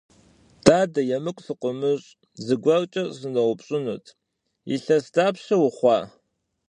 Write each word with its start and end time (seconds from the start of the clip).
Дадэ, 0.65 1.01
емыкӀу 1.17 1.43
сыкъыумыщӀ, 1.45 2.11
зыгуэркӀэ 2.45 3.03
сыноупщӀынут: 3.17 4.05
илъэс 4.73 5.05
дапщэ 5.13 5.55
ухъуа? 5.67 5.99